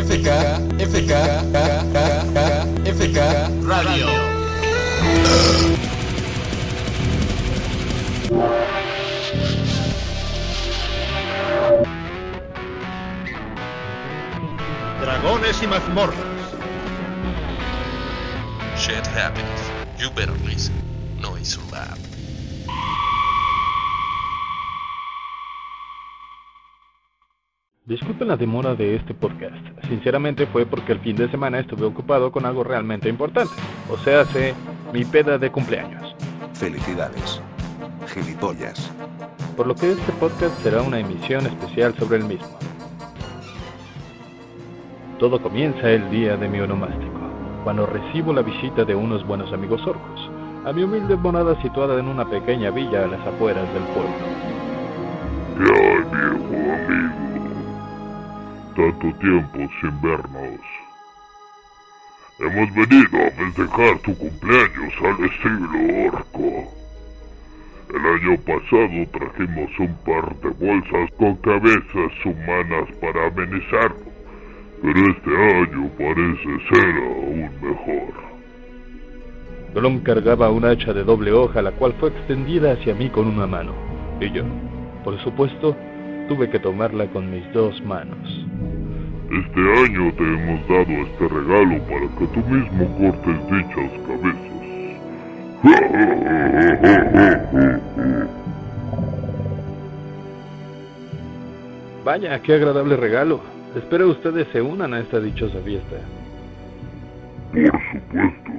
FK, 0.00 0.30
FK, 0.78 1.12
FK, 2.84 3.18
Radio. 3.62 4.06
Dragones 15.02 15.62
y 15.62 15.66
mazmorras. 15.66 16.16
Shit 18.78 19.06
happens. 19.06 19.44
You 19.98 20.08
better 20.12 20.32
listen. 20.46 20.72
Noise 21.20 21.58
Lab. 21.70 22.09
Disculpen 27.90 28.28
la 28.28 28.36
demora 28.36 28.76
de 28.76 28.94
este 28.94 29.14
podcast. 29.14 29.56
Sinceramente 29.88 30.46
fue 30.46 30.64
porque 30.64 30.92
el 30.92 31.00
fin 31.00 31.16
de 31.16 31.28
semana 31.28 31.58
estuve 31.58 31.86
ocupado 31.86 32.30
con 32.30 32.46
algo 32.46 32.62
realmente 32.62 33.08
importante. 33.08 33.52
O 33.90 33.98
sea, 33.98 34.24
sé 34.26 34.54
mi 34.92 35.04
peda 35.04 35.38
de 35.38 35.50
cumpleaños. 35.50 36.14
Felicidades. 36.54 37.42
Gilipollas. 38.06 38.92
Por 39.56 39.66
lo 39.66 39.74
que 39.74 39.90
este 39.90 40.12
podcast 40.20 40.56
será 40.62 40.82
una 40.82 41.00
emisión 41.00 41.44
especial 41.44 41.92
sobre 41.98 42.18
el 42.18 42.26
mismo. 42.26 42.46
Todo 45.18 45.42
comienza 45.42 45.90
el 45.90 46.08
día 46.12 46.36
de 46.36 46.48
mi 46.48 46.60
onomástico, 46.60 47.18
cuando 47.64 47.86
recibo 47.86 48.32
la 48.32 48.42
visita 48.42 48.84
de 48.84 48.94
unos 48.94 49.26
buenos 49.26 49.52
amigos 49.52 49.84
orcos, 49.84 50.30
a 50.64 50.72
mi 50.72 50.84
humilde 50.84 51.16
morada 51.16 51.60
situada 51.60 51.98
en 51.98 52.06
una 52.06 52.24
pequeña 52.30 52.70
villa 52.70 53.02
a 53.02 53.08
las 53.08 53.26
afueras 53.26 53.66
del 53.74 53.82
pueblo. 53.82 54.14
Ya, 55.58 56.06
viejo 56.08 56.72
amigo. 56.86 57.29
Tanto 58.76 59.12
tiempo 59.18 59.58
sin 59.80 60.00
vernos. 60.00 60.60
Hemos 62.38 62.74
venido 62.74 63.18
a 63.26 63.30
festejar 63.32 63.98
tu 63.98 64.16
cumpleaños 64.16 64.94
al 65.02 65.24
estilo 65.24 66.06
orco. 66.06 66.72
El 67.92 68.06
año 68.06 68.36
pasado 68.46 69.06
trajimos 69.12 69.78
un 69.78 69.94
par 70.06 70.34
de 70.36 70.48
bolsas 70.50 71.10
con 71.18 71.34
cabezas 71.36 72.24
humanas 72.24 72.88
para 73.00 73.26
amenizarlo, 73.26 74.06
pero 74.80 75.00
este 75.10 75.36
año 75.36 75.90
parece 75.98 76.68
ser 76.68 76.94
aún 77.02 77.50
mejor. 77.60 78.14
Grom 79.74 80.00
cargaba 80.00 80.50
un 80.50 80.64
hacha 80.64 80.92
de 80.92 81.02
doble 81.02 81.32
hoja, 81.32 81.60
la 81.60 81.72
cual 81.72 81.94
fue 81.98 82.10
extendida 82.10 82.72
hacia 82.72 82.94
mí 82.94 83.10
con 83.10 83.26
una 83.26 83.46
mano, 83.46 83.74
y 84.20 84.30
yo, 84.30 84.44
por 85.04 85.18
supuesto, 85.22 85.76
tuve 86.28 86.48
que 86.48 86.60
tomarla 86.60 87.08
con 87.08 87.28
mis 87.30 87.52
dos 87.52 87.82
manos. 87.82 88.49
Este 89.30 89.60
año 89.60 90.12
te 90.14 90.24
hemos 90.24 90.66
dado 90.66 90.90
este 91.06 91.28
regalo 91.28 91.78
para 91.84 92.08
que 92.18 92.26
tú 92.34 92.40
mismo 92.48 92.84
cortes 92.98 93.38
dichas 93.48 93.92
cabezas. 94.08 94.50
Vaya, 102.04 102.42
qué 102.42 102.54
agradable 102.54 102.96
regalo. 102.96 103.40
Espero 103.76 104.08
ustedes 104.08 104.48
se 104.48 104.60
unan 104.60 104.94
a 104.94 105.00
esta 105.00 105.20
dichosa 105.20 105.60
fiesta. 105.60 105.98
Por 107.52 107.80
supuesto. 107.92 108.50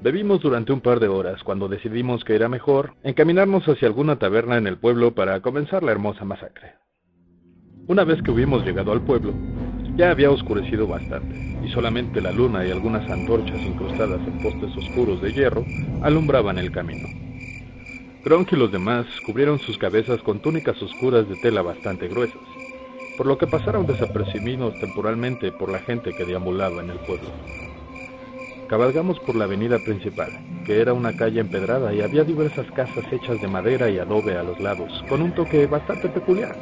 Bebimos 0.00 0.40
durante 0.40 0.72
un 0.72 0.80
par 0.80 0.98
de 0.98 1.06
horas 1.06 1.44
cuando 1.44 1.68
decidimos 1.68 2.24
que 2.24 2.34
era 2.34 2.48
mejor 2.48 2.94
encaminarnos 3.04 3.68
hacia 3.68 3.86
alguna 3.86 4.16
taberna 4.16 4.58
en 4.58 4.66
el 4.66 4.78
pueblo 4.78 5.14
para 5.14 5.40
comenzar 5.40 5.84
la 5.84 5.92
hermosa 5.92 6.24
masacre. 6.24 6.74
Una 7.86 8.02
vez 8.02 8.22
que 8.22 8.30
hubimos 8.30 8.64
llegado 8.64 8.92
al 8.92 9.02
pueblo, 9.02 9.34
ya 9.94 10.10
había 10.10 10.30
oscurecido 10.30 10.86
bastante, 10.86 11.36
y 11.62 11.68
solamente 11.68 12.22
la 12.22 12.32
luna 12.32 12.64
y 12.64 12.70
algunas 12.70 13.08
antorchas 13.10 13.60
incrustadas 13.60 14.26
en 14.26 14.42
postes 14.42 14.74
oscuros 14.74 15.20
de 15.20 15.34
hierro 15.34 15.66
alumbraban 16.00 16.56
el 16.56 16.72
camino. 16.72 17.06
Gronk 18.24 18.52
y 18.52 18.56
los 18.56 18.72
demás 18.72 19.04
cubrieron 19.26 19.58
sus 19.58 19.76
cabezas 19.76 20.22
con 20.22 20.40
túnicas 20.40 20.80
oscuras 20.80 21.28
de 21.28 21.36
tela 21.36 21.60
bastante 21.60 22.08
gruesas, 22.08 22.40
por 23.18 23.26
lo 23.26 23.36
que 23.36 23.46
pasaron 23.46 23.86
desapercibidos 23.86 24.80
temporalmente 24.80 25.52
por 25.52 25.70
la 25.70 25.80
gente 25.80 26.14
que 26.14 26.24
deambulaba 26.24 26.80
en 26.80 26.88
el 26.88 26.98
pueblo. 27.00 27.28
Cabalgamos 28.66 29.20
por 29.20 29.36
la 29.36 29.44
avenida 29.44 29.78
principal, 29.78 30.30
que 30.64 30.80
era 30.80 30.94
una 30.94 31.14
calle 31.14 31.38
empedrada 31.38 31.92
y 31.92 32.00
había 32.00 32.24
diversas 32.24 32.66
casas 32.70 33.04
hechas 33.12 33.42
de 33.42 33.46
madera 33.46 33.90
y 33.90 33.98
adobe 33.98 34.38
a 34.38 34.42
los 34.42 34.58
lados, 34.58 35.04
con 35.06 35.20
un 35.20 35.32
toque 35.32 35.66
bastante 35.66 36.08
peculiar, 36.08 36.56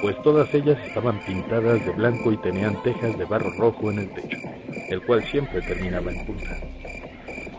pues 0.00 0.16
todas 0.22 0.52
ellas 0.54 0.78
estaban 0.86 1.20
pintadas 1.24 1.84
de 1.84 1.92
blanco 1.92 2.32
y 2.32 2.38
tenían 2.38 2.82
tejas 2.82 3.16
de 3.18 3.24
barro 3.26 3.50
rojo 3.50 3.90
en 3.90 3.98
el 3.98 4.08
techo, 4.08 4.38
el 4.88 5.02
cual 5.02 5.24
siempre 5.30 5.60
terminaba 5.62 6.10
en 6.10 6.24
punta. 6.24 6.58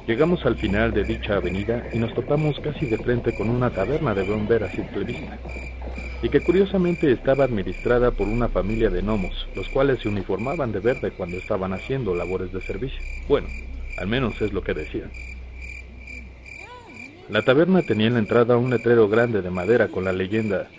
Llegamos 0.07 0.45
al 0.45 0.55
final 0.55 0.91
de 0.93 1.05
dicha 1.05 1.37
avenida 1.37 1.85
y 1.93 1.99
nos 1.99 2.13
topamos 2.13 2.59
casi 2.59 2.87
de 2.87 2.97
frente 2.97 3.33
con 3.33 3.49
una 3.49 3.69
taberna 3.69 4.15
de 4.15 4.23
buen 4.23 4.47
ver 4.47 4.63
a 4.63 4.71
simple 4.71 5.03
vista, 5.03 5.37
y 6.23 6.29
que 6.29 6.41
curiosamente 6.41 7.11
estaba 7.11 7.43
administrada 7.43 8.11
por 8.11 8.27
una 8.27 8.49
familia 8.49 8.89
de 8.89 9.01
gnomos, 9.01 9.47
los 9.55 9.69
cuales 9.69 9.99
se 10.01 10.09
uniformaban 10.09 10.71
de 10.71 10.79
verde 10.79 11.11
cuando 11.11 11.37
estaban 11.37 11.73
haciendo 11.73 12.15
labores 12.15 12.51
de 12.51 12.61
servicio. 12.61 13.01
Bueno, 13.27 13.47
al 13.97 14.07
menos 14.07 14.41
es 14.41 14.51
lo 14.51 14.63
que 14.63 14.73
decían. 14.73 15.11
La 17.27 17.43
taberna 17.43 17.83
tenía 17.83 18.07
en 18.07 18.13
la 18.13 18.19
entrada 18.19 18.57
un 18.57 18.71
letrero 18.71 19.07
grande 19.07 19.41
de 19.41 19.51
madera 19.51 19.87
con 19.87 20.03
la 20.03 20.11
leyenda 20.11 20.69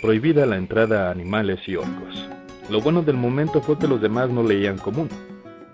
Prohibida 0.00 0.46
la 0.46 0.56
entrada 0.56 1.08
a 1.08 1.10
animales 1.10 1.60
y 1.66 1.76
orcos. 1.76 2.26
Lo 2.70 2.80
bueno 2.80 3.02
del 3.02 3.18
momento 3.18 3.60
fue 3.60 3.78
que 3.78 3.86
los 3.86 4.00
demás 4.00 4.30
no 4.30 4.42
leían 4.42 4.78
común, 4.78 5.10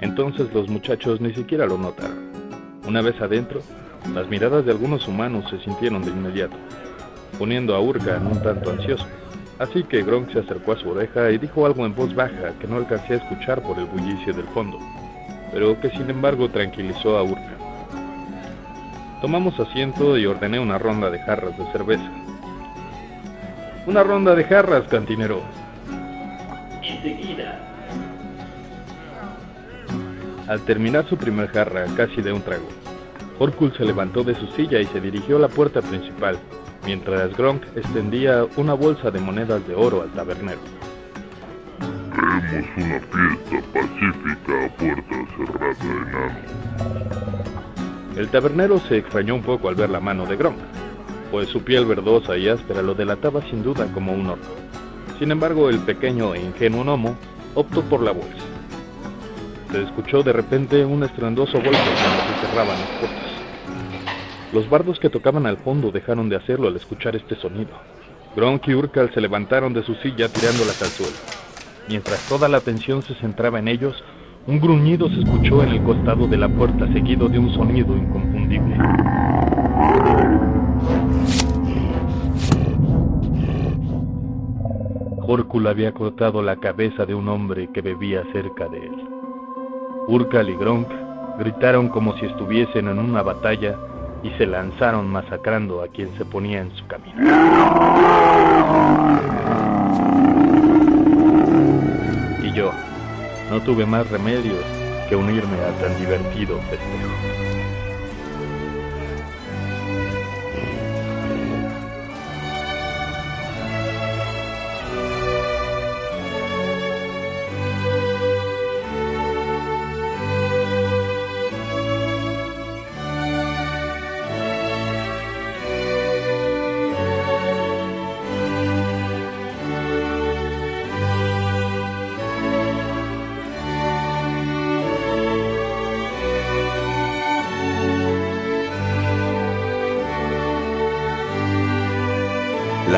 entonces 0.00 0.52
los 0.52 0.68
muchachos 0.68 1.20
ni 1.20 1.32
siquiera 1.32 1.64
lo 1.64 1.78
notaron. 1.78 2.26
Una 2.88 3.02
vez 3.02 3.20
adentro, 3.20 3.60
las 4.12 4.28
miradas 4.28 4.64
de 4.64 4.72
algunos 4.72 5.06
humanos 5.06 5.48
se 5.48 5.60
sintieron 5.60 6.02
de 6.02 6.10
inmediato, 6.10 6.56
poniendo 7.38 7.72
a 7.76 7.80
Urgan 7.80 8.26
un 8.26 8.42
tanto 8.42 8.70
ansioso. 8.70 9.06
Así 9.60 9.84
que 9.84 10.02
Gronk 10.02 10.32
se 10.32 10.40
acercó 10.40 10.72
a 10.72 10.78
su 10.78 10.88
oreja 10.90 11.30
y 11.30 11.38
dijo 11.38 11.64
algo 11.64 11.86
en 11.86 11.94
voz 11.94 12.12
baja 12.12 12.52
que 12.60 12.66
no 12.66 12.78
alcancé 12.78 13.14
a 13.14 13.16
escuchar 13.18 13.62
por 13.62 13.78
el 13.78 13.86
bullicio 13.86 14.32
del 14.32 14.46
fondo, 14.46 14.80
pero 15.52 15.80
que 15.80 15.90
sin 15.90 16.10
embargo 16.10 16.48
tranquilizó 16.48 17.16
a 17.16 17.22
Urgan. 17.22 17.58
Tomamos 19.22 19.58
asiento 19.60 20.18
y 20.18 20.26
ordené 20.26 20.58
una 20.58 20.78
ronda 20.78 21.10
de 21.10 21.20
jarras 21.20 21.56
de 21.56 21.70
cerveza. 21.70 22.25
Una 23.86 24.02
ronda 24.02 24.34
de 24.34 24.42
jarras, 24.42 24.82
cantinero. 24.88 25.42
Enseguida. 26.82 27.60
Al 30.48 30.60
terminar 30.62 31.08
su 31.08 31.16
primer 31.16 31.48
jarra, 31.48 31.84
casi 31.96 32.20
de 32.20 32.32
un 32.32 32.42
trago, 32.42 32.66
Orkul 33.38 33.72
se 33.76 33.84
levantó 33.84 34.24
de 34.24 34.34
su 34.34 34.48
silla 34.48 34.80
y 34.80 34.86
se 34.86 35.00
dirigió 35.00 35.36
a 35.36 35.40
la 35.40 35.48
puerta 35.48 35.82
principal, 35.82 36.36
mientras 36.84 37.36
Gronk 37.36 37.62
extendía 37.76 38.44
una 38.56 38.74
bolsa 38.74 39.12
de 39.12 39.20
monedas 39.20 39.64
de 39.68 39.76
oro 39.76 40.02
al 40.02 40.10
tabernero. 40.10 40.58
Una 41.78 42.40
fiesta 42.40 43.62
pacífica 43.72 44.64
a 44.64 44.68
puerta 44.76 45.16
cerrada, 45.36 45.76
enano. 45.84 46.56
El 48.16 48.28
tabernero 48.30 48.80
se 48.80 48.98
extrañó 48.98 49.36
un 49.36 49.42
poco 49.42 49.68
al 49.68 49.76
ver 49.76 49.90
la 49.90 50.00
mano 50.00 50.26
de 50.26 50.36
Gronk, 50.36 50.58
pues 51.30 51.48
su 51.48 51.62
piel 51.62 51.86
verdosa 51.86 52.36
y 52.36 52.48
áspera 52.48 52.82
lo 52.82 52.94
delataba 52.94 53.42
sin 53.42 53.62
duda 53.62 53.86
como 53.92 54.12
un 54.12 54.26
orco. 54.26 54.54
Sin 55.18 55.30
embargo, 55.30 55.70
el 55.70 55.78
pequeño 55.78 56.34
e 56.34 56.40
ingenuo 56.40 56.84
gnomo 56.84 57.16
optó 57.54 57.82
por 57.82 58.02
la 58.02 58.12
bolsa. 58.12 58.44
Se 59.72 59.82
escuchó 59.82 60.22
de 60.22 60.32
repente 60.32 60.84
un 60.84 61.02
estruendoso 61.02 61.54
golpe 61.54 61.70
cuando 61.70 62.40
se 62.40 62.46
cerraban 62.46 62.78
las 62.78 62.90
puertas. 63.00 63.26
Los 64.52 64.70
bardos 64.70 64.98
que 65.00 65.10
tocaban 65.10 65.46
al 65.46 65.56
fondo 65.56 65.90
dejaron 65.90 66.28
de 66.28 66.36
hacerlo 66.36 66.68
al 66.68 66.76
escuchar 66.76 67.16
este 67.16 67.34
sonido. 67.36 67.72
Gronk 68.36 68.68
y 68.68 68.74
Urkal 68.74 69.12
se 69.12 69.20
levantaron 69.20 69.72
de 69.72 69.82
su 69.82 69.94
silla 69.96 70.28
tirándolas 70.28 70.80
al 70.82 70.88
suelo. 70.88 71.16
Mientras 71.88 72.20
toda 72.28 72.48
la 72.48 72.58
atención 72.58 73.02
se 73.02 73.14
centraba 73.14 73.58
en 73.58 73.68
ellos, 73.68 74.02
un 74.46 74.60
gruñido 74.60 75.08
se 75.08 75.20
escuchó 75.20 75.62
en 75.62 75.70
el 75.70 75.82
costado 75.82 76.26
de 76.28 76.36
la 76.36 76.48
puerta 76.48 76.86
seguido 76.92 77.28
de 77.28 77.38
un 77.38 77.52
sonido 77.54 77.96
inconfundible. 77.96 78.76
Orkul 85.36 85.66
había 85.66 85.92
cortado 85.92 86.40
la 86.40 86.56
cabeza 86.56 87.04
de 87.04 87.14
un 87.14 87.28
hombre 87.28 87.68
que 87.70 87.82
bebía 87.82 88.22
cerca 88.32 88.68
de 88.68 88.86
él. 88.86 89.08
Urkal 90.08 90.48
y 90.48 90.56
Gronk 90.56 90.88
gritaron 91.38 91.90
como 91.90 92.16
si 92.16 92.24
estuviesen 92.24 92.88
en 92.88 92.98
una 92.98 93.20
batalla 93.20 93.76
y 94.22 94.30
se 94.38 94.46
lanzaron 94.46 95.08
masacrando 95.08 95.82
a 95.82 95.88
quien 95.88 96.08
se 96.16 96.24
ponía 96.24 96.62
en 96.62 96.74
su 96.74 96.86
camino. 96.86 97.16
Y 102.42 102.52
yo 102.52 102.70
no 103.50 103.60
tuve 103.60 103.84
más 103.84 104.10
remedio 104.10 104.54
que 105.06 105.16
unirme 105.16 105.58
a 105.58 105.82
tan 105.82 105.98
divertido 105.98 106.56
festejo. 106.70 107.85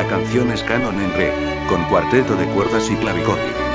Canción 0.09 0.51
es 0.51 0.63
canon 0.63 0.99
en 0.99 1.13
re, 1.13 1.31
con 1.69 1.83
cuarteto 1.85 2.35
de 2.35 2.45
cuerdas 2.47 2.89
y 2.89 2.95
clavicordio. 2.95 3.68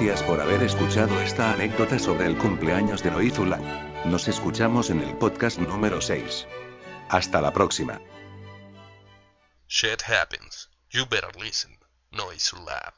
Gracias 0.00 0.22
por 0.22 0.40
haber 0.40 0.62
escuchado 0.62 1.20
esta 1.22 1.50
anécdota 1.50 1.98
sobre 1.98 2.26
el 2.26 2.38
cumpleaños 2.38 3.02
de 3.02 3.10
Noizulan. 3.10 4.08
Nos 4.08 4.28
escuchamos 4.28 4.90
en 4.90 5.00
el 5.00 5.18
podcast 5.18 5.58
número 5.58 6.00
6. 6.00 6.46
Hasta 7.08 7.40
la 7.40 7.52
próxima. 7.52 8.00
Shit 9.66 10.02
happens. 10.08 10.70
You 10.90 11.04
better 11.04 11.34
listen. 11.34 11.80
Noise 12.12 12.54
Lab. 12.64 12.97